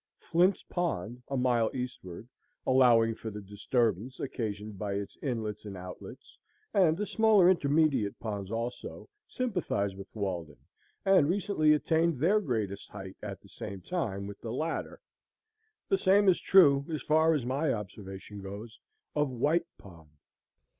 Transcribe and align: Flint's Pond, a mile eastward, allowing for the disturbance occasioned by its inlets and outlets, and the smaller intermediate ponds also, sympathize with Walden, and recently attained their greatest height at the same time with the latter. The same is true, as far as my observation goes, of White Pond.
Flint's 0.17 0.63
Pond, 0.63 1.21
a 1.27 1.37
mile 1.37 1.69
eastward, 1.75 2.27
allowing 2.65 3.13
for 3.13 3.29
the 3.29 3.39
disturbance 3.39 4.19
occasioned 4.19 4.79
by 4.79 4.93
its 4.95 5.15
inlets 5.21 5.63
and 5.63 5.77
outlets, 5.77 6.39
and 6.73 6.97
the 6.97 7.05
smaller 7.05 7.47
intermediate 7.47 8.19
ponds 8.19 8.49
also, 8.49 9.07
sympathize 9.27 9.95
with 9.95 10.07
Walden, 10.15 10.57
and 11.05 11.29
recently 11.29 11.71
attained 11.73 12.17
their 12.17 12.39
greatest 12.41 12.89
height 12.89 13.15
at 13.21 13.41
the 13.41 13.49
same 13.49 13.81
time 13.81 14.25
with 14.25 14.41
the 14.41 14.51
latter. 14.51 14.99
The 15.87 15.99
same 15.99 16.27
is 16.27 16.41
true, 16.41 16.83
as 16.89 17.03
far 17.03 17.35
as 17.35 17.45
my 17.45 17.71
observation 17.71 18.41
goes, 18.41 18.79
of 19.13 19.29
White 19.29 19.67
Pond. 19.77 20.09